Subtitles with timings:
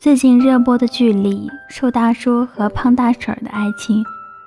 [0.00, 4.04] 最近热播的剧里，瘦大叔和胖大婶的爱情，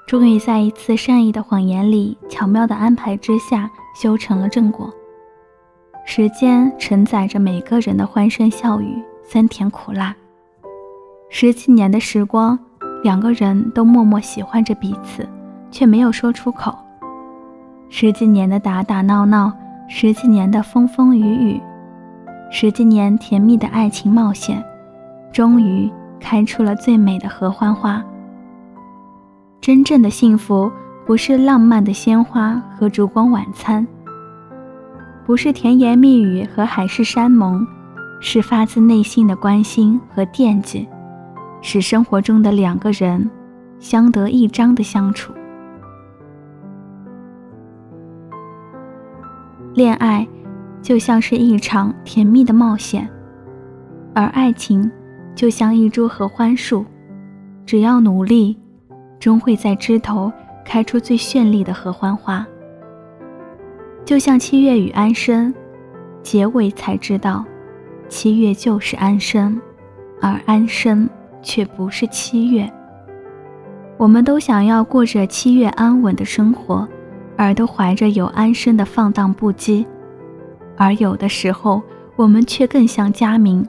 [0.08, 4.90] 终于在一次善意的谎言里，巧妙的安排之下，修成了正果。
[6.06, 10.16] 时间承载着每个人的欢声笑语，酸甜苦辣。
[11.30, 12.58] 十几年的时光，
[13.04, 15.28] 两个人都默默喜欢着彼此，
[15.70, 16.74] 却没有说出口。
[17.90, 19.52] 十几年的打打闹闹，
[19.90, 21.62] 十几年的风风雨雨，
[22.50, 24.66] 十几年甜蜜的爱情冒险。
[25.32, 28.04] 终于开出了最美的合欢花。
[29.60, 30.72] 真正的幸福
[31.06, 33.86] 不是浪漫的鲜花和烛光晚餐，
[35.26, 37.66] 不是甜言蜜语和海誓山盟，
[38.20, 40.88] 是发自内心的关心和惦记，
[41.62, 43.30] 是生活中的两个人
[43.80, 45.32] 相得益彰的相处。
[49.74, 50.28] 恋爱
[50.82, 53.08] 就像是一场甜蜜的冒险，
[54.14, 54.92] 而爱情。
[55.42, 56.86] 就像一株合欢树，
[57.66, 58.56] 只要努力，
[59.20, 60.32] 终会在枝头
[60.64, 62.46] 开出最绚丽的合欢花。
[64.06, 65.52] 就像七月与安生，
[66.22, 67.44] 结尾才知道，
[68.08, 69.60] 七月就是安生，
[70.22, 71.10] 而安生
[71.42, 72.72] 却不是七月。
[73.98, 76.88] 我们都想要过着七月安稳的生活，
[77.36, 79.88] 而都怀着有安生的放荡不羁，
[80.78, 81.82] 而有的时候，
[82.16, 83.68] 我们却更像佳明。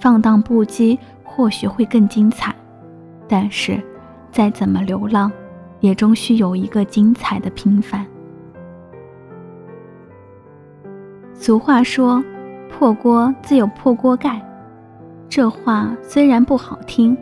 [0.00, 2.54] 放荡不羁或许会更精彩，
[3.26, 3.82] 但是
[4.30, 5.30] 再怎么流浪，
[5.80, 8.06] 也终须有一个精彩的平凡。
[11.32, 12.22] 俗话说
[12.68, 14.40] ：“破锅自有破锅盖。”
[15.28, 17.16] 这话虽然不好听，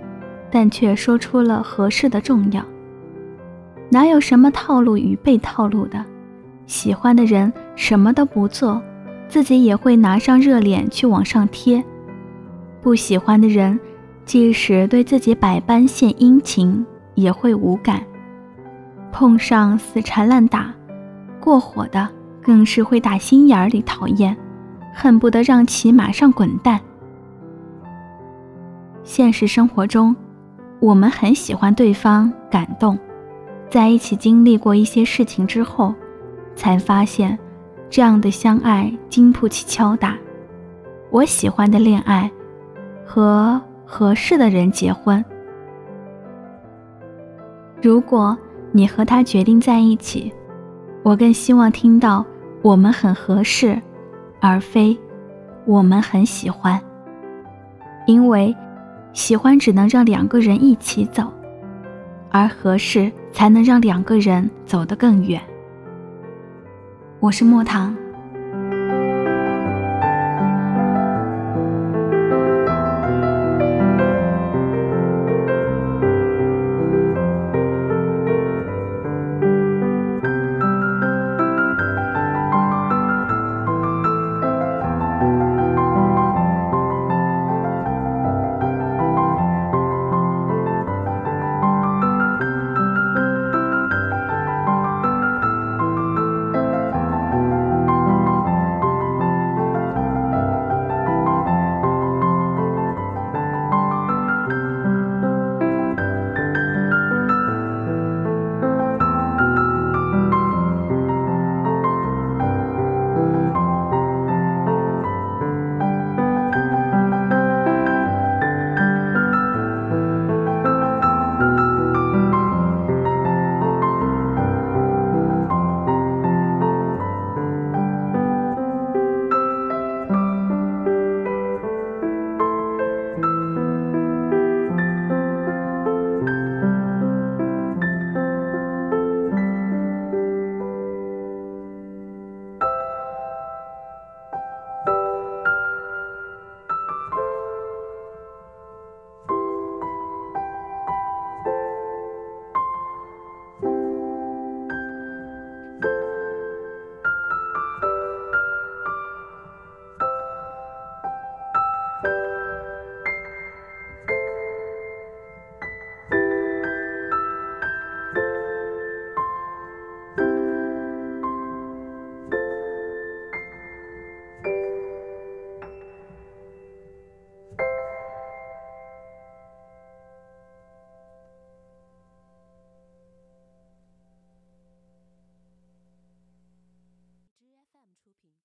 [0.51, 2.65] 但却说出了合适的重要。
[3.91, 6.05] 哪有什么套路与被套路的？
[6.67, 8.83] 喜欢的人什么都不做，
[9.29, 11.85] 自己也会拿上热脸去往上贴。
[12.86, 13.77] 不喜欢的人，
[14.24, 16.86] 即使对自己百般献殷勤，
[17.17, 17.98] 也会无感；
[19.11, 20.73] 碰上死缠烂打、
[21.41, 22.08] 过火的，
[22.41, 24.36] 更是会打心眼里讨厌，
[24.95, 26.80] 恨不得让其马上滚蛋。
[29.03, 30.14] 现实生活中，
[30.79, 32.97] 我们很喜欢对方感动，
[33.68, 35.92] 在一起经历过一些事情之后，
[36.55, 37.36] 才发现，
[37.91, 40.17] 这样的相爱经不起敲打。
[41.11, 42.30] 我喜欢的恋爱。
[43.17, 45.25] 和合适的人结婚。
[47.81, 48.37] 如果
[48.73, 50.31] 你和他决定在一起，
[51.03, 52.23] 我更希望听到
[52.61, 53.81] “我们很合适”，
[54.39, 54.95] 而非
[55.65, 56.79] “我们很喜欢”。
[58.07, 58.55] 因为
[59.15, 61.33] 喜欢只能让两个人一起走，
[62.31, 65.41] 而合适才能让两个人走得更远。
[67.19, 67.97] 我是莫糖。